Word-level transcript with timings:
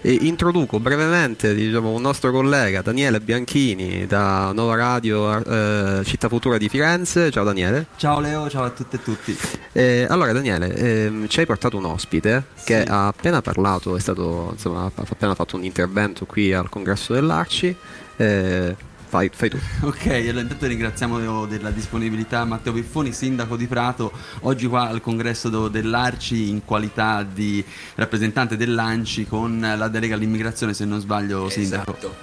E 0.00 0.12
introduco 0.22 0.78
brevemente 0.78 1.54
diciamo, 1.54 1.90
un 1.90 2.00
nostro 2.00 2.30
collega 2.30 2.82
Daniele 2.82 3.18
Bianchini 3.20 4.06
da 4.06 4.52
Nova 4.52 4.76
Radio 4.76 5.42
eh, 5.44 6.04
Città 6.04 6.28
Futura 6.28 6.56
di 6.56 6.68
Firenze. 6.68 7.32
Ciao 7.32 7.42
Daniele. 7.42 7.86
Ciao 7.96 8.20
Leo, 8.20 8.48
ciao 8.48 8.62
a 8.64 8.70
tutte 8.70 8.96
e 8.96 9.02
tutti. 9.02 9.36
Eh, 9.72 10.06
allora 10.08 10.32
Daniele, 10.32 10.72
ehm, 10.74 11.26
ci 11.26 11.40
hai 11.40 11.46
portato 11.46 11.76
un 11.76 11.84
ospite 11.86 12.44
che 12.64 12.82
Sì. 12.82 12.88
ha 12.88 13.08
appena 13.08 13.42
parlato, 13.42 13.96
è 13.96 14.00
stato, 14.00 14.50
insomma, 14.52 14.84
ha 14.84 14.92
appena 14.94 15.34
fatto 15.34 15.56
un 15.56 15.64
intervento 15.64 16.26
qui 16.26 16.52
al 16.52 16.68
congresso 16.68 17.12
dell'Arci. 17.12 17.74
Eh, 18.16 18.76
fai, 19.08 19.30
fai 19.32 19.48
tu. 19.48 19.58
Ok, 19.88 20.06
allora 20.06 20.40
intanto 20.40 20.66
ringraziamo 20.66 21.46
della 21.46 21.70
disponibilità 21.70 22.44
Matteo 22.44 22.72
Piffoni, 22.72 23.12
sindaco 23.12 23.56
di 23.56 23.66
Prato, 23.66 24.12
oggi 24.40 24.66
qua 24.66 24.88
al 24.88 25.00
congresso 25.00 25.48
do- 25.48 25.68
dell'Arci 25.68 26.48
in 26.48 26.64
qualità 26.64 27.22
di 27.22 27.64
rappresentante 27.94 28.56
dell'Anci 28.56 29.26
con 29.26 29.60
la 29.60 29.88
delega 29.88 30.14
all'immigrazione 30.14 30.74
se 30.74 30.84
non 30.84 31.00
sbaglio 31.00 31.48
sindaco. 31.48 31.96
Esatto, 31.96 32.16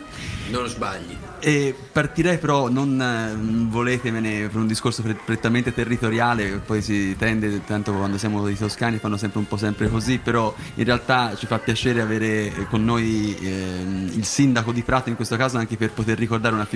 non 0.49 0.67
sbagli. 0.67 1.17
E 1.39 1.75
partirei 1.91 2.37
però, 2.39 2.69
non 2.69 2.99
eh, 2.99 3.67
voletemene 3.69 4.47
per 4.47 4.55
un 4.55 4.67
discorso 4.67 5.01
pre- 5.03 5.17
prettamente 5.23 5.73
territoriale, 5.73 6.61
poi 6.65 6.81
si 6.81 7.15
tende, 7.17 7.63
tanto 7.65 7.93
quando 7.93 8.17
siamo 8.17 8.47
i 8.47 8.57
toscani 8.57 8.97
fanno 8.97 9.17
sempre 9.17 9.39
un 9.39 9.47
po' 9.47 9.57
sempre 9.57 9.89
così, 9.89 10.17
però 10.17 10.53
in 10.75 10.83
realtà 10.83 11.35
ci 11.35 11.45
fa 11.45 11.59
piacere 11.59 12.01
avere 12.01 12.47
eh, 12.47 12.67
con 12.67 12.83
noi 12.83 13.37
ehm, 13.39 14.11
il 14.15 14.25
sindaco 14.25 14.71
di 14.71 14.81
Prato 14.81 15.09
in 15.09 15.15
questo 15.15 15.35
caso 15.35 15.57
anche 15.57 15.77
per 15.77 15.91
poter 15.91 16.17
ricordare 16.17 16.55
una 16.55 16.65
figura 16.65 16.73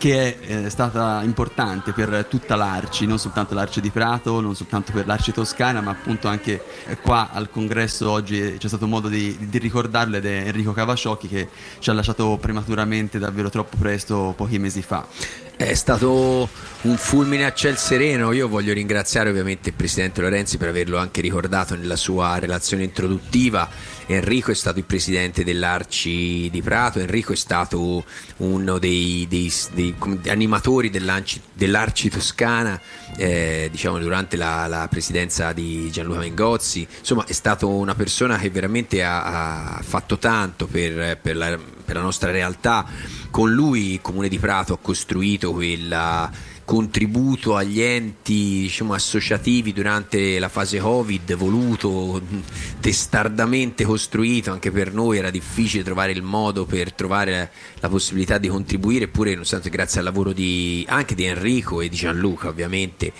che 0.00 0.38
è 0.40 0.64
eh, 0.64 0.70
stata 0.70 1.20
importante 1.22 1.92
per 1.92 2.24
tutta 2.26 2.56
l'Arci, 2.56 3.04
non 3.04 3.18
soltanto 3.18 3.52
l'Arci 3.52 3.82
di 3.82 3.90
Prato, 3.90 4.40
non 4.40 4.56
soltanto 4.56 4.92
per 4.92 5.06
l'Arci 5.06 5.30
toscana, 5.30 5.82
ma 5.82 5.90
appunto 5.90 6.26
anche 6.26 6.64
eh, 6.86 6.96
qua 6.96 7.28
al 7.30 7.50
congresso 7.50 8.10
oggi 8.10 8.56
c'è 8.58 8.66
stato 8.66 8.86
modo 8.86 9.08
di, 9.08 9.36
di 9.38 9.58
ricordarlo 9.58 10.16
ed 10.16 10.24
è 10.24 10.46
Enrico 10.46 10.72
Cavasciocchi 10.72 11.28
che 11.28 11.48
ci 11.80 11.90
ha 11.90 11.92
lasciato 11.92 12.38
prematuramente 12.40 13.18
davvero 13.18 13.50
troppo 13.50 13.76
presto 13.76 14.32
pochi 14.34 14.58
mesi 14.58 14.80
fa. 14.80 15.06
È 15.54 15.74
stato 15.74 16.48
un 16.80 16.96
fulmine 16.96 17.44
a 17.44 17.52
ciel 17.52 17.76
sereno. 17.76 18.32
Io 18.32 18.48
voglio 18.48 18.72
ringraziare 18.72 19.28
ovviamente 19.28 19.68
il 19.68 19.74
presidente 19.74 20.22
Lorenzi 20.22 20.56
per 20.56 20.68
averlo 20.68 20.96
anche 20.96 21.20
ricordato 21.20 21.76
nella 21.76 21.96
sua 21.96 22.38
relazione 22.38 22.84
introduttiva. 22.84 23.68
Enrico 24.06 24.50
è 24.50 24.54
stato 24.54 24.78
il 24.78 24.84
presidente 24.84 25.44
dell'Arci 25.44 26.48
di 26.50 26.62
Prato, 26.62 26.98
Enrico 26.98 27.32
è 27.32 27.36
stato 27.36 28.04
uno 28.38 28.78
dei, 28.78 29.26
dei- 29.28 29.52
dei- 29.72 29.94
animatori 30.26 30.90
dell'Anci- 30.90 31.40
dell'Arci 31.52 32.10
toscana 32.10 32.80
eh, 33.16 33.68
diciamo 33.70 33.98
durante 33.98 34.36
la, 34.36 34.66
la 34.66 34.88
presidenza 34.88 35.52
di 35.52 35.90
Gianluca 35.90 36.20
Mengozzi. 36.20 36.86
Insomma, 36.98 37.24
è 37.26 37.32
stato 37.32 37.68
una 37.68 37.94
persona 37.94 38.38
che 38.38 38.50
veramente 38.50 39.02
ha, 39.02 39.76
ha 39.76 39.82
fatto 39.82 40.18
tanto 40.18 40.66
per, 40.66 41.18
per 41.18 41.36
la, 41.36 41.58
per 41.84 41.96
la 41.96 42.02
nostra 42.02 42.30
realtà. 42.30 42.86
Con 43.30 43.52
lui 43.52 43.92
il 43.92 44.00
Comune 44.00 44.28
di 44.28 44.38
Prato 44.38 44.72
ha 44.72 44.78
costruito 44.78 45.52
quel 45.52 46.30
contributo 46.70 47.56
agli 47.56 47.80
enti 47.80 48.60
diciamo, 48.60 48.94
associativi 48.94 49.72
durante 49.72 50.38
la 50.38 50.48
fase 50.48 50.78
Covid, 50.78 51.34
voluto, 51.34 52.22
testardamente 52.78 53.82
costruito, 53.82 54.52
anche 54.52 54.70
per 54.70 54.94
noi 54.94 55.18
era 55.18 55.30
difficile 55.30 55.82
trovare 55.82 56.12
il 56.12 56.22
modo 56.22 56.66
per 56.66 56.92
trovare 56.92 57.50
la 57.80 57.88
possibilità 57.88 58.38
di 58.38 58.46
contribuire, 58.46 59.06
eppure 59.06 59.36
grazie 59.64 59.98
al 59.98 60.04
lavoro 60.04 60.32
di, 60.32 60.86
anche 60.88 61.16
di 61.16 61.24
Enrico 61.24 61.80
e 61.80 61.88
di 61.88 61.96
Gianluca 61.96 62.46
ovviamente 62.46 63.12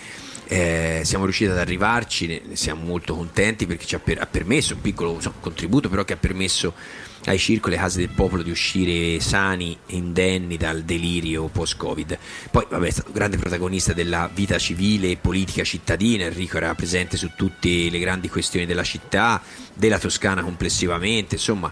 eh, 0.47 1.01
siamo 1.03 1.25
riusciti 1.25 1.51
ad 1.51 1.57
arrivarci, 1.57 2.27
ne, 2.27 2.55
siamo 2.55 2.85
molto 2.85 3.15
contenti 3.15 3.65
perché 3.65 3.85
ci 3.85 3.95
ha, 3.95 3.99
per- 3.99 4.21
ha 4.21 4.27
permesso 4.27 4.75
un 4.75 4.81
piccolo 4.81 5.15
insomma, 5.15 5.35
contributo, 5.41 5.89
però 5.89 6.05
che 6.05 6.13
ha 6.13 6.17
permesso 6.17 6.73
ai 7.25 7.37
circoli 7.37 7.75
e 7.75 7.77
case 7.77 7.99
del 7.99 8.09
popolo 8.09 8.41
di 8.41 8.49
uscire 8.49 9.19
sani 9.19 9.77
e 9.85 9.95
indenni 9.95 10.57
dal 10.57 10.83
delirio 10.83 11.47
post-Covid. 11.47 12.17
Poi, 12.49 12.65
vabbè, 12.69 12.87
è 12.87 12.91
stato 12.91 13.11
grande 13.11 13.37
protagonista 13.37 13.93
della 13.93 14.29
vita 14.33 14.57
civile 14.57 15.11
e 15.11 15.17
politica 15.17 15.63
cittadina. 15.63 16.25
Enrico 16.25 16.57
era 16.57 16.73
presente 16.73 17.17
su 17.17 17.31
tutte 17.35 17.89
le 17.89 17.99
grandi 17.99 18.29
questioni 18.29 18.65
della 18.65 18.83
città, 18.83 19.41
della 19.73 19.99
Toscana 19.99 20.41
complessivamente. 20.43 21.35
Insomma, 21.35 21.71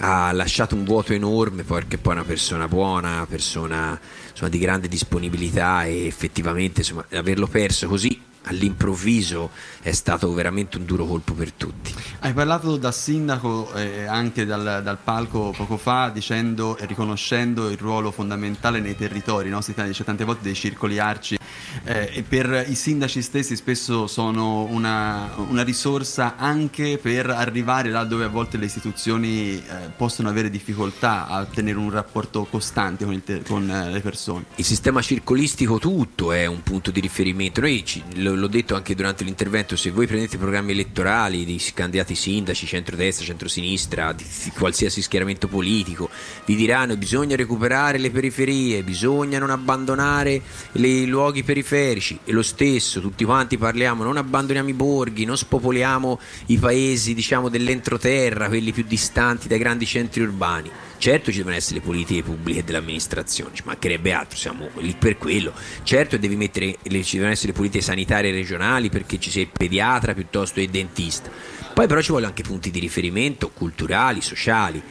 ha 0.00 0.32
lasciato 0.32 0.74
un 0.74 0.84
vuoto 0.84 1.12
enorme 1.12 1.62
perché 1.62 1.98
poi 1.98 2.14
è 2.14 2.16
una 2.16 2.26
persona 2.26 2.68
buona, 2.68 3.16
una 3.16 3.26
persona 3.26 3.98
insomma, 4.30 4.50
di 4.50 4.58
grande 4.58 4.88
disponibilità 4.88 5.84
e 5.84 6.06
effettivamente 6.06 6.80
insomma, 6.80 7.04
averlo 7.10 7.46
perso 7.46 7.86
così 7.86 8.28
all'improvviso 8.44 9.50
è 9.82 9.92
stato 9.92 10.32
veramente 10.32 10.76
un 10.76 10.84
duro 10.84 11.06
colpo 11.06 11.34
per 11.34 11.52
tutti. 11.52 11.94
Hai 12.20 12.32
parlato 12.32 12.76
da 12.76 12.92
sindaco 12.92 13.72
e 13.74 14.06
anche 14.06 14.44
dal, 14.44 14.80
dal 14.82 14.98
palco 15.02 15.52
poco 15.56 15.76
fa 15.76 16.10
dicendo 16.10 16.76
e 16.76 16.86
riconoscendo 16.86 17.68
il 17.70 17.78
ruolo 17.78 18.10
fondamentale 18.10 18.80
nei 18.80 18.96
territori, 18.96 19.48
no? 19.48 19.60
si 19.60 19.74
dice 19.76 20.04
tante 20.04 20.24
volte 20.24 20.42
dei 20.44 20.54
circoli 20.54 20.98
arci 20.98 21.38
eh, 21.84 22.10
e 22.12 22.22
per 22.22 22.66
i 22.68 22.74
sindaci 22.74 23.22
stessi 23.22 23.56
spesso 23.56 24.06
sono 24.06 24.64
una, 24.64 25.30
una 25.48 25.62
risorsa 25.62 26.36
anche 26.36 26.98
per 26.98 27.30
arrivare 27.30 27.90
là 27.90 28.04
dove 28.04 28.24
a 28.24 28.28
volte 28.28 28.56
le 28.56 28.66
istituzioni 28.66 29.56
eh, 29.56 29.62
possono 29.96 30.28
avere 30.28 30.50
difficoltà 30.50 31.26
a 31.26 31.44
tenere 31.44 31.78
un 31.78 31.90
rapporto 31.90 32.44
costante 32.44 33.04
con, 33.04 33.22
te- 33.22 33.42
con 33.42 33.68
eh, 33.70 33.90
le 33.90 34.00
persone. 34.00 34.44
Il 34.56 34.64
sistema 34.64 35.00
circolistico 35.00 35.78
tutto 35.78 36.32
è 36.32 36.46
un 36.46 36.62
punto 36.62 36.90
di 36.90 37.00
riferimento. 37.00 37.60
Noi 37.60 37.84
ci- 37.84 38.02
lo- 38.16 38.29
l'ho 38.34 38.46
detto 38.46 38.74
anche 38.74 38.94
durante 38.94 39.24
l'intervento, 39.24 39.76
se 39.76 39.90
voi 39.90 40.06
prendete 40.06 40.38
programmi 40.38 40.72
elettorali 40.72 41.44
di 41.44 41.60
candidati 41.74 42.14
sindaci, 42.14 42.66
centrodestra, 42.66 43.24
centrosinistra, 43.24 44.12
di, 44.12 44.24
qualsiasi 44.56 45.02
schieramento 45.02 45.48
politico, 45.48 46.08
vi 46.44 46.56
diranno 46.56 46.96
bisogna 46.96 47.36
recuperare 47.36 47.98
le 47.98 48.10
periferie, 48.10 48.82
bisogna 48.82 49.38
non 49.38 49.50
abbandonare 49.50 50.42
i 50.72 51.06
luoghi 51.06 51.42
periferici 51.42 52.18
e 52.24 52.32
lo 52.32 52.42
stesso, 52.42 53.00
tutti 53.00 53.24
quanti 53.24 53.58
parliamo, 53.58 54.02
non 54.02 54.16
abbandoniamo 54.16 54.68
i 54.68 54.74
borghi, 54.74 55.24
non 55.24 55.36
spopoliamo 55.36 56.18
i 56.46 56.58
paesi 56.58 57.14
diciamo 57.14 57.48
dell'entroterra, 57.48 58.48
quelli 58.48 58.72
più 58.72 58.84
distanti 58.86 59.48
dai 59.48 59.58
grandi 59.58 59.86
centri 59.86 60.22
urbani. 60.22 60.70
Certo 61.00 61.30
ci 61.30 61.38
devono 61.38 61.56
essere 61.56 61.76
le 61.76 61.80
politiche 61.80 62.22
pubbliche 62.22 62.62
dell'amministrazione, 62.62 63.54
ci 63.54 63.62
mancherebbe 63.64 64.12
altro, 64.12 64.36
siamo 64.36 64.68
lì 64.80 64.94
per 64.98 65.16
quello. 65.16 65.54
Certo 65.82 66.18
devi 66.18 66.36
mettere, 66.36 66.76
ci 66.82 67.16
devono 67.16 67.32
essere 67.32 67.52
le 67.52 67.54
politiche 67.54 67.82
sanitarie 67.82 68.30
regionali 68.30 68.90
perché 68.90 69.18
ci 69.18 69.30
sia 69.30 69.40
il 69.40 69.48
pediatra 69.50 70.12
piuttosto 70.12 70.56
che 70.56 70.60
il 70.60 70.68
dentista. 70.68 71.30
Poi 71.72 71.86
però 71.86 72.02
ci 72.02 72.10
vogliono 72.10 72.28
anche 72.28 72.42
punti 72.42 72.70
di 72.70 72.80
riferimento 72.80 73.48
culturali, 73.48 74.20
sociali. 74.20 74.82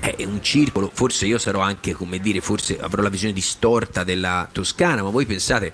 È 0.00 0.22
un 0.24 0.42
circolo, 0.42 0.90
forse 0.92 1.24
io 1.24 1.38
sarò 1.38 1.60
anche, 1.60 1.94
come 1.94 2.18
dire, 2.18 2.42
forse 2.42 2.78
avrò 2.78 3.00
la 3.00 3.08
visione 3.08 3.32
distorta 3.32 4.04
della 4.04 4.46
Toscana, 4.52 5.02
ma 5.02 5.08
voi 5.08 5.24
pensate 5.24 5.72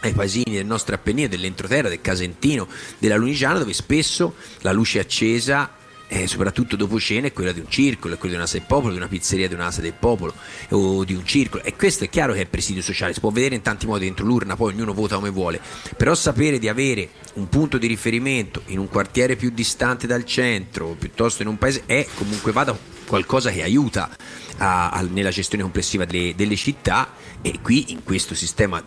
ai 0.00 0.14
paesini 0.14 0.56
del 0.56 0.66
nostro 0.66 0.96
Appennino, 0.96 1.28
dell'entroterra, 1.28 1.88
del 1.88 2.00
Casentino, 2.00 2.66
della 2.98 3.14
Lunigiana, 3.14 3.60
dove 3.60 3.72
spesso 3.72 4.34
la 4.62 4.72
luce 4.72 4.98
accesa, 4.98 5.70
eh, 6.08 6.26
soprattutto 6.26 6.76
dopo 6.76 6.98
cena, 7.00 7.26
è 7.26 7.32
quella 7.32 7.52
di 7.52 7.60
un 7.60 7.68
circolo, 7.68 8.14
è 8.14 8.18
quella 8.18 8.34
di 8.34 8.40
un'asa 8.40 8.58
del 8.58 8.66
popolo, 8.66 8.92
di 8.92 8.98
una 8.98 9.08
pizzeria 9.08 9.48
di 9.48 9.54
un'asa 9.54 9.80
del 9.80 9.94
popolo 9.94 10.34
o 10.70 11.04
di 11.04 11.14
un 11.14 11.24
circolo. 11.24 11.62
E 11.62 11.74
questo 11.74 12.04
è 12.04 12.08
chiaro 12.08 12.32
che 12.32 12.42
è 12.42 12.46
presidio 12.46 12.82
sociale, 12.82 13.12
si 13.12 13.20
può 13.20 13.30
vedere 13.30 13.54
in 13.54 13.62
tanti 13.62 13.86
modi 13.86 14.04
dentro 14.04 14.24
l'urna, 14.24 14.56
poi 14.56 14.72
ognuno 14.72 14.94
vota 14.94 15.16
come 15.16 15.30
vuole, 15.30 15.60
però 15.96 16.14
sapere 16.14 16.58
di 16.58 16.68
avere 16.68 17.10
un 17.34 17.48
punto 17.48 17.78
di 17.78 17.86
riferimento 17.86 18.62
in 18.66 18.78
un 18.78 18.88
quartiere 18.88 19.36
più 19.36 19.50
distante 19.50 20.06
dal 20.06 20.24
centro, 20.24 20.96
piuttosto 20.98 21.42
in 21.42 21.48
un 21.48 21.58
paese, 21.58 21.82
è 21.86 22.06
comunque 22.14 22.52
vada 22.52 22.76
qualcosa 23.06 23.50
che 23.50 23.62
aiuta 23.62 24.10
a- 24.58 24.90
a- 24.90 25.02
nella 25.02 25.30
gestione 25.30 25.62
complessiva 25.62 26.04
delle, 26.04 26.34
delle 26.34 26.56
città 26.56 27.12
e 27.40 27.60
qui 27.62 27.92
in 27.92 28.02
questo 28.02 28.34
sistema 28.34 28.82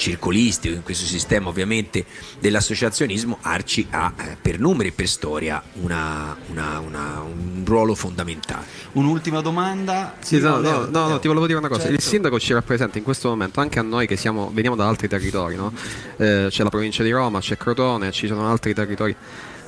circolistico, 0.00 0.74
in 0.74 0.82
questo 0.82 1.04
sistema 1.04 1.48
ovviamente 1.50 2.06
dell'associazionismo, 2.38 3.36
Arci 3.42 3.86
ha 3.90 4.12
eh, 4.16 4.36
per 4.40 4.58
numeri 4.58 4.88
e 4.88 4.92
per 4.92 5.06
storia 5.06 5.62
una- 5.74 6.34
una- 6.48 6.78
una- 6.80 7.20
un 7.20 7.62
ruolo 7.66 7.94
fondamentale. 7.94 8.64
Un'ultima 8.92 9.42
domanda. 9.42 10.14
Sì, 10.20 10.38
no, 10.40 10.56
no, 10.56 10.60
Leo? 10.60 10.88
no, 10.90 11.08
no, 11.08 11.18
ti 11.20 11.28
volevo 11.28 11.46
dire 11.46 11.58
una 11.58 11.68
cosa. 11.68 11.82
Il 11.84 11.90
Certo. 11.96 12.08
sindaco 12.08 12.40
ci 12.40 12.54
rappresenta 12.54 12.96
in 12.96 13.04
questo 13.04 13.28
momento 13.28 13.60
anche 13.60 13.78
a 13.78 13.82
noi 13.82 14.06
che 14.06 14.16
siamo, 14.16 14.50
veniamo 14.52 14.74
da 14.74 14.88
altri 14.88 15.06
territori, 15.06 15.54
no? 15.56 15.70
Eh, 16.16 16.46
c'è 16.48 16.62
la 16.62 16.70
provincia 16.70 17.02
di 17.02 17.10
Roma, 17.10 17.40
c'è 17.40 17.58
Crotone, 17.58 18.10
ci 18.10 18.26
sono 18.26 18.48
altri 18.50 18.72
territori. 18.72 19.14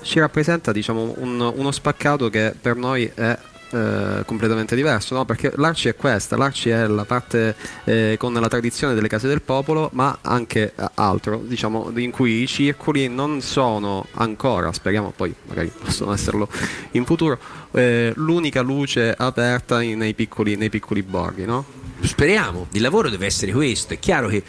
Ci 0.02 0.18
rappresenta 0.18 0.72
diciamo, 0.72 1.14
un- 1.18 1.52
uno 1.54 1.70
spaccato 1.70 2.28
che 2.30 2.54
per 2.58 2.74
noi 2.76 3.08
è 3.14 3.38
eh, 3.72 4.22
completamente 4.26 4.76
diverso, 4.76 5.14
no? 5.14 5.24
perché 5.24 5.52
l'Arci 5.56 5.88
è 5.88 5.96
questa, 5.96 6.36
l'Arci 6.36 6.68
è 6.70 6.86
la 6.86 7.04
parte 7.04 7.56
eh, 7.84 8.16
con 8.18 8.32
la 8.34 8.48
tradizione 8.48 8.94
delle 8.94 9.08
case 9.08 9.28
del 9.28 9.42
popolo, 9.42 9.88
ma 9.94 10.18
anche 10.20 10.72
eh, 10.76 10.90
altro, 10.94 11.42
diciamo, 11.44 11.90
in 11.96 12.10
cui 12.10 12.42
i 12.42 12.46
circoli 12.46 13.08
non 13.08 13.40
sono 13.40 14.06
ancora, 14.14 14.72
speriamo 14.72 15.12
poi 15.14 15.34
magari 15.46 15.70
possono 15.76 16.12
esserlo 16.12 16.48
in 16.92 17.04
futuro, 17.04 17.38
eh, 17.72 18.12
l'unica 18.16 18.60
luce 18.60 19.14
aperta 19.16 19.80
in- 19.82 19.98
nei, 19.98 20.14
piccoli, 20.14 20.56
nei 20.56 20.70
piccoli 20.70 21.02
borghi. 21.02 21.44
No? 21.44 21.64
Speriamo, 22.00 22.66
il 22.72 22.82
lavoro 22.82 23.08
deve 23.08 23.26
essere 23.26 23.52
questo, 23.52 23.94
è 23.94 23.98
chiaro 23.98 24.28
che 24.28 24.42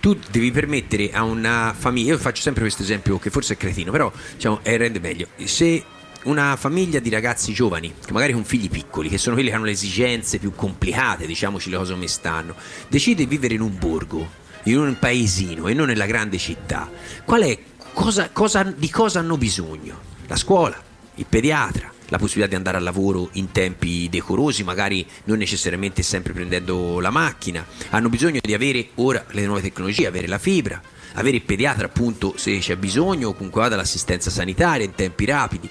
tu 0.00 0.16
devi 0.30 0.50
permettere 0.50 1.10
a 1.12 1.22
una 1.22 1.74
famiglia, 1.76 2.12
io 2.12 2.18
faccio 2.18 2.40
sempre 2.40 2.62
questo 2.62 2.82
esempio 2.82 3.18
che 3.18 3.30
forse 3.30 3.54
è 3.54 3.56
cretino, 3.56 3.90
però 3.90 4.10
diciamo, 4.32 4.60
eh, 4.62 4.76
rende 4.76 5.00
meglio, 5.00 5.26
se 5.44 5.84
una 6.24 6.56
famiglia 6.56 6.98
di 6.98 7.08
ragazzi 7.08 7.52
giovani, 7.52 7.94
che 8.04 8.12
magari 8.12 8.32
con 8.32 8.44
figli 8.44 8.68
piccoli, 8.68 9.08
che 9.08 9.18
sono 9.18 9.34
quelli 9.34 9.50
che 9.50 9.56
hanno 9.56 9.64
le 9.64 9.70
esigenze 9.70 10.38
più 10.38 10.54
complicate, 10.54 11.26
diciamoci 11.26 11.70
le 11.70 11.76
cose 11.76 11.92
come 11.92 12.08
stanno, 12.08 12.54
decide 12.88 13.24
di 13.24 13.26
vivere 13.26 13.54
in 13.54 13.60
un 13.60 13.78
borgo, 13.78 14.28
in 14.64 14.78
un 14.78 14.98
paesino 14.98 15.68
e 15.68 15.74
non 15.74 15.86
nella 15.86 16.06
grande 16.06 16.38
città, 16.38 16.90
qual 17.24 17.42
è, 17.42 17.58
cosa, 17.92 18.30
cosa, 18.30 18.62
di 18.62 18.90
cosa 18.90 19.20
hanno 19.20 19.38
bisogno? 19.38 20.08
La 20.26 20.36
scuola, 20.36 20.80
il 21.14 21.26
pediatra, 21.26 21.90
la 22.08 22.18
possibilità 22.18 22.50
di 22.50 22.56
andare 22.56 22.76
al 22.76 22.82
lavoro 22.82 23.30
in 23.32 23.50
tempi 23.52 24.08
decorosi, 24.10 24.62
magari 24.62 25.06
non 25.24 25.38
necessariamente 25.38 26.02
sempre 26.02 26.32
prendendo 26.32 27.00
la 27.00 27.10
macchina, 27.10 27.64
hanno 27.90 28.08
bisogno 28.08 28.40
di 28.42 28.52
avere 28.52 28.90
ora 28.96 29.24
le 29.30 29.46
nuove 29.46 29.62
tecnologie, 29.62 30.06
avere 30.06 30.26
la 30.26 30.38
fibra, 30.38 30.80
avere 31.14 31.36
il 31.36 31.42
pediatra 31.42 31.86
appunto 31.86 32.34
se 32.36 32.58
c'è 32.58 32.76
bisogno 32.76 33.28
o 33.28 33.34
comunque 33.34 33.62
vada 33.62 33.76
l'assistenza 33.76 34.30
sanitaria 34.30 34.84
in 34.84 34.94
tempi 34.94 35.24
rapidi. 35.24 35.70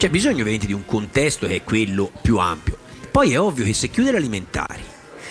C'è 0.00 0.08
bisogno 0.08 0.40
ovviamente 0.40 0.66
di 0.66 0.72
un 0.72 0.86
contesto 0.86 1.46
che 1.46 1.56
è 1.56 1.62
quello 1.62 2.10
più 2.22 2.38
ampio. 2.38 2.78
Poi 3.10 3.32
è 3.32 3.38
ovvio 3.38 3.66
che 3.66 3.74
se 3.74 3.90
chiude 3.90 4.10
l'alimentari, 4.10 4.80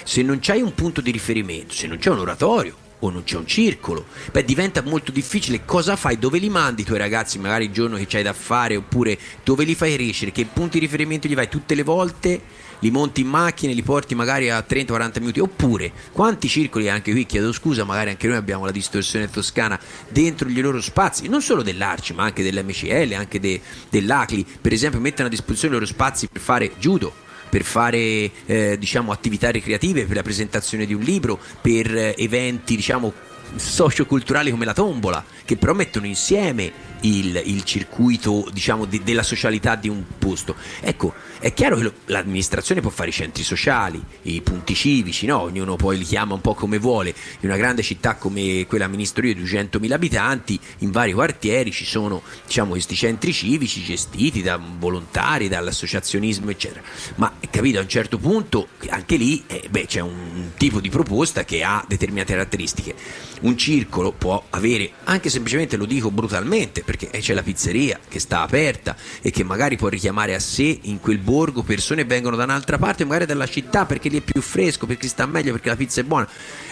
se 0.03 0.21
non 0.21 0.37
c'hai 0.39 0.61
un 0.61 0.75
punto 0.75 1.01
di 1.01 1.09
riferimento, 1.09 1.73
se 1.73 1.87
non 1.87 1.97
c'è 1.97 2.11
un 2.11 2.19
oratorio 2.19 2.75
o 2.99 3.09
non 3.09 3.23
c'è 3.23 3.37
un 3.37 3.47
circolo, 3.47 4.05
beh 4.31 4.43
diventa 4.43 4.81
molto 4.81 5.11
difficile. 5.11 5.65
Cosa 5.65 5.95
fai, 5.95 6.17
dove 6.17 6.39
li 6.39 6.49
mandi 6.49 6.81
i 6.81 6.85
tuoi 6.85 6.97
ragazzi? 6.97 7.39
Magari 7.39 7.65
il 7.65 7.71
giorno 7.71 7.97
che 7.97 8.05
c'hai 8.07 8.23
da 8.23 8.33
fare 8.33 8.75
oppure 8.75 9.17
dove 9.43 9.63
li 9.63 9.75
fai 9.75 9.93
crescere, 9.95 10.31
che 10.31 10.45
punti 10.45 10.79
di 10.79 10.85
riferimento 10.85 11.27
gli 11.27 11.35
vai 11.35 11.47
tutte 11.47 11.75
le 11.75 11.83
volte, 11.83 12.41
li 12.79 12.91
monti 12.91 13.21
in 13.21 13.27
macchina 13.27 13.71
e 13.71 13.75
li 13.75 13.83
porti 13.83 14.15
magari 14.15 14.49
a 14.49 14.63
30-40 14.67 15.19
minuti, 15.19 15.39
oppure 15.39 15.91
quanti 16.11 16.47
circoli, 16.47 16.89
anche 16.89 17.11
qui? 17.11 17.25
Chiedo 17.25 17.51
scusa, 17.51 17.83
magari 17.83 18.09
anche 18.11 18.27
noi 18.27 18.37
abbiamo 18.37 18.65
la 18.65 18.71
distorsione 18.71 19.29
toscana 19.29 19.79
dentro 20.07 20.47
i 20.49 20.59
loro 20.59 20.81
spazi, 20.81 21.27
non 21.27 21.41
solo 21.41 21.61
dell'Arci 21.61 22.13
ma 22.13 22.23
anche 22.23 22.43
dell'MCL, 22.43 23.13
anche 23.13 23.39
de, 23.39 23.61
dell'ACLI, 23.89 24.45
per 24.61 24.73
esempio 24.73 24.99
mettono 24.99 25.27
a 25.27 25.31
disposizione 25.31 25.75
i 25.75 25.79
loro 25.79 25.89
spazi 25.89 26.27
per 26.27 26.41
fare 26.41 26.71
judo 26.79 27.27
per 27.49 27.63
fare 27.63 28.31
eh, 28.45 28.77
diciamo, 28.77 29.11
attività 29.11 29.49
ricreative, 29.49 30.05
per 30.05 30.15
la 30.15 30.23
presentazione 30.23 30.85
di 30.85 30.93
un 30.93 31.01
libro, 31.01 31.39
per 31.61 31.95
eh, 31.95 32.15
eventi 32.17 32.75
diciamo, 32.75 33.11
socioculturali 33.55 34.51
come 34.51 34.65
la 34.65 34.73
tombola, 34.73 35.23
che 35.43 35.57
però 35.57 35.73
mettono 35.73 36.05
insieme 36.05 36.88
il, 37.01 37.41
il 37.45 37.63
circuito 37.63 38.47
diciamo, 38.51 38.85
di, 38.85 39.01
della 39.03 39.23
socialità 39.23 39.75
di 39.75 39.89
un 39.89 40.03
posto. 40.17 40.55
Ecco, 40.81 41.13
è 41.39 41.53
chiaro 41.53 41.77
che 41.77 41.83
lo, 41.83 41.93
l'amministrazione 42.05 42.81
può 42.81 42.89
fare 42.89 43.09
i 43.09 43.13
centri 43.13 43.43
sociali, 43.43 44.01
i 44.23 44.41
punti 44.41 44.75
civici, 44.75 45.25
no? 45.25 45.41
ognuno 45.41 45.75
poi 45.75 45.97
li 45.97 46.03
chiama 46.03 46.33
un 46.33 46.41
po' 46.41 46.53
come 46.53 46.77
vuole. 46.77 47.13
In 47.39 47.49
una 47.49 47.57
grande 47.57 47.81
città 47.81 48.15
come 48.15 48.65
quella 48.67 48.87
ministro 48.87 49.25
io 49.25 49.33
di 49.33 49.43
200.000 49.43 49.91
abitanti, 49.91 50.59
in 50.79 50.91
vari 50.91 51.13
quartieri 51.13 51.71
ci 51.71 51.85
sono 51.85 52.21
diciamo, 52.45 52.71
questi 52.71 52.95
centri 52.95 53.33
civici 53.33 53.83
gestiti 53.83 54.41
da 54.41 54.59
volontari, 54.59 55.47
dall'associazionismo, 55.47 56.49
eccetera. 56.49 56.81
Ma 57.15 57.33
capito, 57.49 57.79
a 57.79 57.81
un 57.81 57.89
certo 57.89 58.17
punto 58.17 58.69
anche 58.89 59.15
lì 59.15 59.43
eh, 59.47 59.67
beh, 59.69 59.85
c'è 59.85 60.01
un 60.01 60.51
tipo 60.57 60.79
di 60.79 60.89
proposta 60.89 61.43
che 61.43 61.63
ha 61.63 61.83
determinate 61.87 62.33
caratteristiche. 62.33 62.95
Un 63.41 63.57
circolo 63.57 64.11
può 64.11 64.43
avere, 64.49 64.91
anche 65.05 65.29
semplicemente 65.29 65.77
lo 65.77 65.85
dico 65.85 66.11
brutalmente, 66.11 66.83
perché 66.89 67.19
c'è 67.19 67.35
la 67.35 67.43
pizzeria 67.43 67.99
che 68.07 68.19
sta 68.19 68.41
aperta 68.41 68.95
e 69.21 69.29
che 69.29 69.43
magari 69.43 69.77
può 69.77 69.89
richiamare 69.89 70.33
a 70.33 70.39
sé 70.39 70.79
in 70.81 70.99
quel 70.99 71.19
borgo 71.19 71.61
persone 71.61 72.01
che 72.01 72.07
vengono 72.07 72.35
da 72.35 72.45
un'altra 72.45 72.79
parte, 72.79 73.05
magari 73.05 73.27
dalla 73.27 73.45
città 73.45 73.85
perché 73.85 74.09
lì 74.09 74.17
è 74.17 74.21
più 74.21 74.41
fresco, 74.41 74.87
perché 74.87 75.07
sta 75.07 75.27
meglio, 75.27 75.51
perché 75.51 75.69
la 75.69 75.75
pizza 75.75 76.01
è 76.01 76.03
buona. 76.03 76.27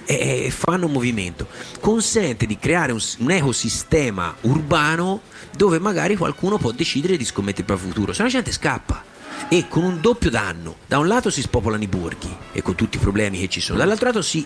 E, 0.05 0.45
e 0.45 0.49
fanno 0.49 0.87
movimento. 0.87 1.47
Consente 1.79 2.47
di 2.47 2.57
creare 2.57 2.93
un, 2.93 2.99
un 3.19 3.29
ecosistema 3.29 4.35
urbano 4.41 5.21
dove 5.55 5.77
magari 5.77 6.15
qualcuno 6.15 6.57
può 6.57 6.71
decidere 6.71 7.15
di 7.15 7.23
scommettere 7.23 7.61
il 7.61 7.67
proprio 7.67 7.87
futuro, 7.89 8.11
se 8.11 8.23
no 8.23 8.27
la 8.27 8.33
gente 8.33 8.51
scappa 8.51 9.15
e 9.50 9.68
con 9.68 9.84
un 9.84 10.01
doppio 10.01 10.30
danno. 10.30 10.78
Da 10.86 10.98
un 10.98 11.07
lato 11.07 11.30
si 11.30 11.42
spopolano 11.42 11.84
i 11.84 11.88
borghi 11.88 12.36
e 12.51 12.62
con 12.62 12.75
tutti 12.75 12.98
i 12.98 13.00
problemi 13.00 13.39
che 13.39 13.50
ci 13.50 13.62
sono, 13.62 13.78
dall'altro 13.78 14.07
lato 14.07 14.22
si 14.22 14.45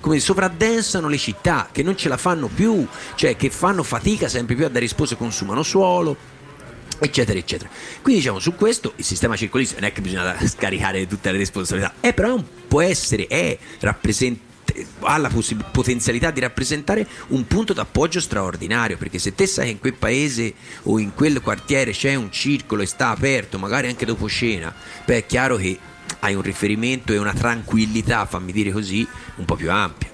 come 0.00 0.18
sovraddensano 0.18 1.08
le 1.08 1.18
città 1.18 1.68
che 1.70 1.82
non 1.82 1.96
ce 1.96 2.08
la 2.08 2.16
fanno 2.16 2.48
più, 2.48 2.86
cioè 3.14 3.36
che 3.36 3.50
fanno 3.50 3.82
fatica 3.82 4.28
sempre 4.28 4.54
più 4.54 4.64
a 4.64 4.68
dare 4.68 4.80
risposte, 4.80 5.16
consumano 5.16 5.62
suolo, 5.62 6.16
eccetera 6.98 7.38
eccetera. 7.38 7.70
Quindi 8.00 8.20
diciamo 8.20 8.38
su 8.38 8.54
questo 8.54 8.92
il 8.96 9.04
sistema 9.04 9.36
circolista 9.36 9.80
non 9.80 9.88
è 9.88 9.92
che 9.92 10.00
bisogna 10.00 10.36
scaricare 10.46 11.06
tutte 11.06 11.30
le 11.30 11.38
responsabilità. 11.38 11.94
È 12.00 12.12
però 12.12 12.42
può 12.68 12.80
essere 12.80 13.26
è 13.26 13.56
rappresentante 13.80 14.51
ha 15.00 15.16
la 15.18 15.28
possib- 15.28 15.70
potenzialità 15.70 16.30
di 16.30 16.40
rappresentare 16.40 17.06
un 17.28 17.46
punto 17.46 17.72
d'appoggio 17.72 18.20
straordinario 18.20 18.96
perché 18.96 19.18
se 19.18 19.34
te 19.34 19.46
sai 19.46 19.66
che 19.66 19.70
in 19.72 19.78
quel 19.78 19.94
paese 19.94 20.54
o 20.84 20.98
in 20.98 21.14
quel 21.14 21.40
quartiere 21.40 21.92
c'è 21.92 22.14
un 22.14 22.30
circolo 22.30 22.82
e 22.82 22.86
sta 22.86 23.08
aperto 23.08 23.58
magari 23.58 23.88
anche 23.88 24.04
dopo 24.04 24.28
cena 24.28 24.74
beh 25.04 25.16
è 25.16 25.26
chiaro 25.26 25.56
che 25.56 25.78
hai 26.20 26.34
un 26.34 26.42
riferimento 26.42 27.12
e 27.12 27.18
una 27.18 27.32
tranquillità 27.32 28.26
fammi 28.26 28.52
dire 28.52 28.70
così 28.70 29.06
un 29.36 29.44
po' 29.44 29.56
più 29.56 29.70
ampia 29.70 30.10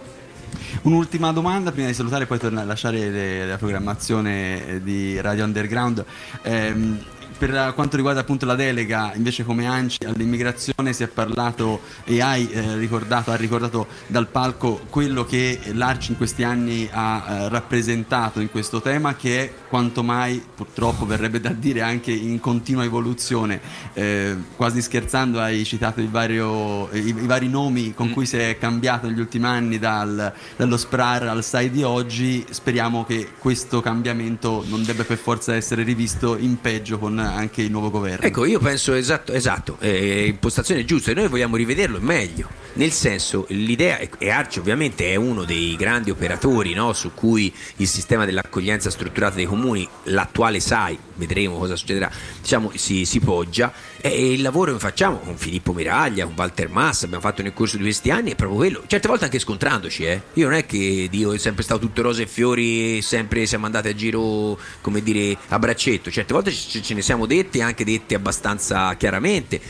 Un'ultima 0.82 1.32
domanda 1.32 1.72
prima 1.72 1.88
di 1.88 1.94
salutare 1.94 2.24
e 2.24 2.26
poi 2.26 2.38
tornare 2.38 2.64
a 2.64 2.68
lasciare 2.68 3.10
le, 3.10 3.46
la 3.46 3.56
programmazione 3.56 4.80
di 4.82 5.20
Radio 5.20 5.44
Underground. 5.44 6.04
Ehm, 6.42 7.02
per 7.38 7.72
quanto 7.74 7.96
riguarda 7.96 8.20
appunto 8.20 8.44
la 8.44 8.56
delega 8.56 9.12
invece 9.14 9.44
come 9.44 9.66
ANCI 9.66 10.04
all'immigrazione 10.04 10.92
si 10.92 11.04
è 11.04 11.08
parlato 11.08 11.80
e 12.04 12.20
hai 12.20 12.50
eh, 12.50 12.76
ricordato, 12.76 13.30
ha 13.30 13.36
ricordato 13.36 13.86
dal 14.08 14.26
palco 14.26 14.80
quello 14.90 15.24
che 15.24 15.60
l'ARCI 15.72 16.10
in 16.10 16.16
questi 16.16 16.42
anni 16.42 16.88
ha 16.90 17.24
eh, 17.26 17.48
rappresentato 17.48 18.40
in 18.40 18.50
questo 18.50 18.82
tema 18.82 19.14
che 19.14 19.44
è 19.44 19.52
quanto 19.68 20.02
mai 20.02 20.42
purtroppo 20.54 21.06
verrebbe 21.06 21.40
da 21.40 21.50
dire 21.50 21.82
anche 21.82 22.12
in 22.12 22.40
continua 22.40 22.84
evoluzione 22.84 23.60
eh, 23.94 24.36
quasi 24.56 24.82
scherzando 24.82 25.40
hai 25.40 25.64
citato 25.64 26.00
vario, 26.08 26.88
i, 26.92 27.08
i, 27.08 27.26
vari 27.26 27.48
nomi 27.48 27.94
con 27.94 28.08
mm. 28.08 28.12
cui 28.12 28.26
si 28.26 28.36
è 28.36 28.56
cambiato 28.58 29.06
negli 29.06 29.20
ultimi 29.20 29.44
anni 29.46 29.78
dal, 29.78 30.32
dallo 30.56 30.76
SPRAR 30.76 31.28
al 31.28 31.44
SAI 31.44 31.70
di 31.70 31.82
oggi 31.82 32.44
speriamo 32.50 33.04
che 33.04 33.30
questo 33.38 33.80
cambiamento 33.80 34.64
non 34.68 34.84
debba 34.84 35.04
per 35.04 35.18
forza 35.18 35.54
essere 35.54 35.82
rivisto 35.82 36.36
in 36.36 36.60
peggio 36.60 36.98
con 36.98 37.18
anche 37.18 37.62
il 37.62 37.70
nuovo 37.70 37.90
governo. 37.90 38.26
Ecco, 38.26 38.44
io 38.44 38.58
penso 38.58 38.94
esatto, 38.94 39.32
esatto, 39.32 39.76
eh, 39.80 40.26
impostazione 40.26 40.84
giusta 40.84 41.10
e 41.10 41.14
noi 41.14 41.28
vogliamo 41.28 41.56
rivederlo 41.56 42.00
meglio, 42.00 42.48
nel 42.78 42.92
senso 42.92 43.44
l'idea, 43.48 43.98
e 43.98 44.30
Arci 44.30 44.60
ovviamente 44.60 45.12
è 45.12 45.16
uno 45.16 45.44
dei 45.44 45.74
grandi 45.76 46.10
operatori 46.10 46.74
no, 46.74 46.92
su 46.92 47.12
cui 47.12 47.52
il 47.76 47.88
sistema 47.88 48.24
dell'accoglienza 48.24 48.88
strutturata 48.88 49.34
dei 49.34 49.46
comuni, 49.46 49.86
l'attuale 50.04 50.60
SAI, 50.60 50.96
vedremo 51.14 51.58
cosa 51.58 51.74
succederà, 51.74 52.10
diciamo, 52.40 52.70
si, 52.74 53.04
si 53.04 53.18
poggia. 53.18 53.72
E 54.00 54.32
il 54.32 54.42
lavoro 54.42 54.72
che 54.72 54.78
facciamo 54.78 55.18
con 55.18 55.36
Filippo 55.36 55.72
Miraglia, 55.72 56.24
con 56.24 56.34
Walter 56.36 56.68
Massa, 56.68 57.06
abbiamo 57.06 57.22
fatto 57.22 57.42
nel 57.42 57.52
corso 57.52 57.76
di 57.76 57.82
questi 57.82 58.10
anni 58.10 58.30
è 58.30 58.34
proprio 58.36 58.58
quello, 58.58 58.84
certe 58.86 59.08
volte 59.08 59.24
anche 59.24 59.40
scontrandoci, 59.40 60.04
eh. 60.04 60.22
io 60.34 60.46
non 60.46 60.56
è 60.56 60.64
che 60.64 61.08
Dio 61.10 61.32
è 61.32 61.38
sempre 61.38 61.64
stato 61.64 61.80
tutto 61.80 62.02
rose 62.02 62.22
e 62.22 62.26
fiori 62.26 63.02
sempre 63.02 63.44
siamo 63.46 63.66
andati 63.66 63.88
a 63.88 63.94
giro, 63.94 64.56
come 64.80 65.02
dire, 65.02 65.36
a 65.48 65.58
braccetto, 65.58 66.12
certe 66.12 66.32
volte 66.32 66.52
ce 66.52 66.94
ne 66.94 67.02
siamo 67.02 67.26
detti 67.26 67.60
anche 67.60 67.84
detti 67.84 68.14
abbastanza 68.14 68.94
chiaramente, 68.94 69.60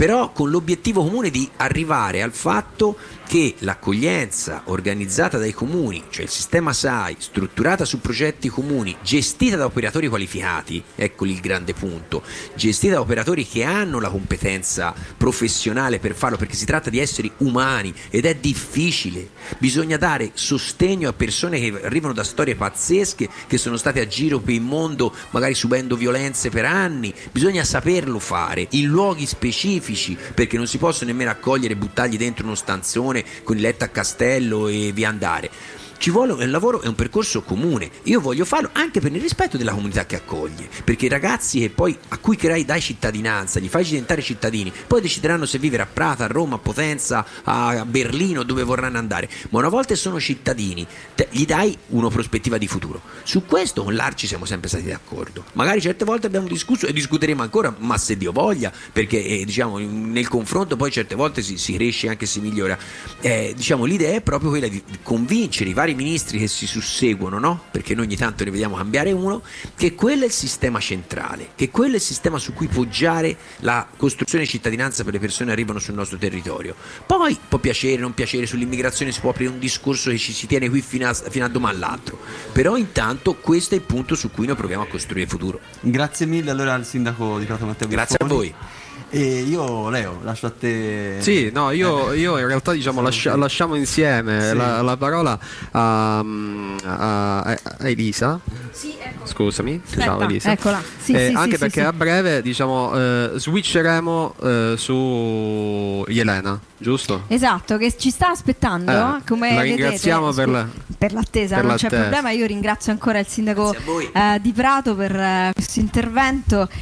però 0.00 0.32
con 0.32 0.48
l'obiettivo 0.48 1.02
comune 1.02 1.28
di 1.28 1.46
arrivare 1.56 2.22
al 2.22 2.32
fatto 2.32 2.96
che 3.30 3.54
l'accoglienza 3.58 4.62
organizzata 4.64 5.38
dai 5.38 5.52
comuni, 5.52 6.02
cioè 6.10 6.24
il 6.24 6.30
sistema 6.30 6.72
SAI, 6.72 7.14
strutturata 7.20 7.84
su 7.84 8.00
progetti 8.00 8.48
comuni, 8.48 8.96
gestita 9.04 9.54
da 9.54 9.66
operatori 9.66 10.08
qualificati, 10.08 10.82
ecco 10.96 11.26
il 11.26 11.38
grande 11.38 11.72
punto, 11.72 12.24
gestita 12.56 12.94
da 12.94 13.00
operatori 13.00 13.46
che 13.46 13.62
hanno 13.62 14.00
la 14.00 14.10
competenza 14.10 14.92
professionale 15.16 16.00
per 16.00 16.16
farlo, 16.16 16.36
perché 16.38 16.56
si 16.56 16.66
tratta 16.66 16.90
di 16.90 16.98
esseri 16.98 17.30
umani 17.36 17.94
ed 18.10 18.24
è 18.24 18.34
difficile, 18.34 19.28
bisogna 19.58 19.96
dare 19.96 20.32
sostegno 20.34 21.08
a 21.08 21.12
persone 21.12 21.60
che 21.60 21.84
arrivano 21.84 22.14
da 22.14 22.24
storie 22.24 22.56
pazzesche, 22.56 23.28
che 23.46 23.58
sono 23.58 23.76
state 23.76 24.00
a 24.00 24.08
giro 24.08 24.40
per 24.40 24.54
il 24.54 24.60
mondo 24.60 25.14
magari 25.30 25.54
subendo 25.54 25.94
violenze 25.94 26.50
per 26.50 26.64
anni, 26.64 27.14
bisogna 27.30 27.62
saperlo 27.62 28.18
fare 28.18 28.66
in 28.70 28.86
luoghi 28.86 29.24
specifici, 29.24 30.18
perché 30.34 30.56
non 30.56 30.66
si 30.66 30.78
possono 30.78 31.12
nemmeno 31.12 31.30
accogliere 31.30 31.74
e 31.74 31.76
buttargli 31.76 32.16
dentro 32.16 32.44
uno 32.44 32.56
stanzone 32.56 33.18
con 33.42 33.56
il 33.56 33.62
letto 33.62 33.84
a 33.84 33.88
castello 33.88 34.68
e 34.68 34.92
via 34.92 35.08
andare 35.08 35.78
ci 36.00 36.10
vuole 36.10 36.32
un 36.32 36.50
lavoro 36.50 36.80
e 36.80 36.88
un 36.88 36.94
percorso 36.94 37.42
comune. 37.42 37.90
Io 38.04 38.20
voglio 38.20 38.46
farlo 38.46 38.70
anche 38.72 39.00
per 39.00 39.14
il 39.14 39.20
rispetto 39.20 39.58
della 39.58 39.72
comunità 39.72 40.06
che 40.06 40.16
accoglie, 40.16 40.70
perché 40.82 41.04
i 41.04 41.08
ragazzi 41.10 41.60
che 41.60 41.68
poi 41.68 41.94
a 42.08 42.16
cui 42.16 42.36
creai 42.36 42.64
dai 42.64 42.80
cittadinanza, 42.80 43.60
gli 43.60 43.68
fai 43.68 43.84
diventare 43.84 44.22
cittadini, 44.22 44.72
poi 44.86 45.02
decideranno 45.02 45.44
se 45.44 45.58
vivere 45.58 45.82
a 45.82 45.86
Prata, 45.86 46.24
a 46.24 46.26
Roma, 46.26 46.54
a 46.54 46.58
Potenza, 46.58 47.26
a 47.44 47.84
Berlino, 47.84 48.44
dove 48.44 48.62
vorranno 48.62 48.96
andare. 48.96 49.28
Ma 49.50 49.58
una 49.58 49.68
volta 49.68 49.94
sono 49.94 50.18
cittadini, 50.18 50.86
te, 51.14 51.28
gli 51.32 51.44
dai 51.44 51.76
una 51.88 52.08
prospettiva 52.08 52.56
di 52.56 52.66
futuro. 52.66 53.02
Su 53.22 53.44
questo 53.44 53.84
con 53.84 53.94
l'Arci 53.94 54.26
siamo 54.26 54.46
sempre 54.46 54.70
stati 54.70 54.86
d'accordo. 54.86 55.44
Magari 55.52 55.82
certe 55.82 56.06
volte 56.06 56.26
abbiamo 56.26 56.48
discusso 56.48 56.86
e 56.86 56.94
discuteremo 56.94 57.42
ancora, 57.42 57.74
ma 57.76 57.98
se 57.98 58.16
Dio 58.16 58.32
voglia, 58.32 58.72
perché 58.90 59.22
eh, 59.22 59.44
diciamo 59.44 59.76
nel 59.76 60.28
confronto 60.28 60.76
poi 60.76 60.90
certe 60.90 61.14
volte 61.14 61.42
si, 61.42 61.58
si 61.58 61.74
cresce 61.74 62.06
e 62.06 62.08
anche 62.08 62.24
si 62.24 62.40
migliora. 62.40 62.78
Eh, 63.20 63.52
diciamo 63.54 63.84
l'idea 63.84 64.14
è 64.14 64.22
proprio 64.22 64.48
quella 64.48 64.68
di 64.68 64.82
convincere 65.02 65.68
i 65.68 65.74
vari 65.74 65.88
vari 65.90 65.94
ministri 65.94 66.38
che 66.38 66.46
si 66.46 66.66
susseguono, 66.66 67.38
no? 67.38 67.64
Perché 67.70 67.94
noi 67.94 68.06
ogni 68.06 68.16
tanto 68.16 68.44
ne 68.44 68.50
vediamo 68.50 68.76
cambiare 68.76 69.12
uno, 69.12 69.42
che 69.76 69.94
quello 69.94 70.22
è 70.22 70.26
il 70.26 70.32
sistema 70.32 70.80
centrale, 70.80 71.50
che 71.54 71.70
quello 71.70 71.94
è 71.94 71.96
il 71.96 72.02
sistema 72.02 72.38
su 72.38 72.52
cui 72.52 72.68
poggiare 72.68 73.36
la 73.58 73.86
costruzione 73.96 74.44
di 74.44 74.50
cittadinanza 74.50 75.04
per 75.04 75.12
le 75.12 75.18
persone 75.18 75.46
che 75.46 75.52
arrivano 75.52 75.78
sul 75.78 75.94
nostro 75.94 76.18
territorio. 76.18 76.74
Poi 77.06 77.38
può 77.48 77.58
piacere, 77.58 78.00
non 78.00 78.14
piacere, 78.14 78.46
sull'immigrazione 78.46 79.12
si 79.12 79.20
può 79.20 79.30
aprire 79.30 79.50
un 79.50 79.58
discorso 79.58 80.10
che 80.10 80.18
ci 80.18 80.32
si 80.32 80.46
tiene 80.46 80.68
qui 80.68 80.80
fino 80.80 81.08
a, 81.08 81.14
fino 81.14 81.44
a 81.44 81.48
domani 81.48 81.78
l'altro, 81.78 82.18
però 82.52 82.76
intanto 82.76 83.34
questo 83.34 83.74
è 83.74 83.78
il 83.78 83.84
punto 83.84 84.14
su 84.14 84.30
cui 84.30 84.46
noi 84.46 84.56
proviamo 84.56 84.82
a 84.82 84.86
costruire 84.86 85.24
il 85.24 85.30
futuro. 85.30 85.60
Grazie 85.80 86.26
mille 86.26 86.50
allora 86.50 86.74
al 86.74 86.84
sindaco 86.84 87.38
di 87.38 87.44
Prato 87.44 87.66
Matteo 87.66 87.88
Grazie 87.88 88.16
a 88.20 88.24
Graffoni. 88.24 88.48
voi. 88.50 88.79
E 89.12 89.40
io, 89.40 89.88
Leo, 89.90 90.20
lascio 90.22 90.46
a 90.46 90.50
te. 90.56 91.16
Sì, 91.18 91.50
no, 91.52 91.72
io, 91.72 92.12
io 92.12 92.38
in 92.38 92.46
realtà 92.46 92.70
diciamo 92.72 93.00
lascia- 93.00 93.34
lasciamo 93.34 93.74
insieme 93.74 94.50
Sì. 94.50 94.56
la, 94.56 94.80
la 94.82 94.96
parola 94.96 95.36
a, 95.72 96.18
a- 96.20 97.40
a 97.42 97.58
Elisa. 97.88 98.38
Sì, 98.70 98.94
ecco. 99.02 99.26
Scusami, 99.26 99.80
Aspetta, 99.84 100.04
ciao 100.04 100.20
Elisa. 100.20 100.52
eccola. 100.52 100.80
Sì, 100.98 101.12
Eh, 101.12 101.28
sì, 101.28 101.34
anche 101.34 101.52
sì, 101.54 101.58
perché 101.58 101.80
sì, 101.80 101.86
a 101.86 101.92
breve 101.92 102.40
diciamo 102.40 102.94
eh, 102.94 103.30
switcheremo 103.34 104.34
eh, 104.42 104.74
su 104.76 106.04
Elena, 106.06 106.58
giusto? 106.78 107.24
Esatto, 107.26 107.76
che 107.78 107.96
ci 107.96 108.10
sta 108.10 108.30
aspettando. 108.30 108.92
Eh, 108.92 109.20
come 109.26 109.54
la 109.54 109.60
vedete, 109.62 109.76
ringraziamo 109.82 110.32
per 110.32 110.44
scu- 110.44 110.52
la- 110.54 110.66
per 110.96 111.12
l'attesa, 111.12 111.56
per 111.56 111.64
non 111.64 111.74
c'è 111.76 111.82
l'attesa. 111.84 112.02
problema. 112.02 112.30
Io 112.30 112.46
ringrazio 112.46 112.92
ancora 112.92 113.18
il 113.18 113.26
sindaco 113.26 113.74
eh, 113.74 114.38
di 114.40 114.52
Prato 114.52 114.94
per 114.94 115.14
eh, 115.16 115.50
questo 115.52 115.80
intervento 115.80 116.68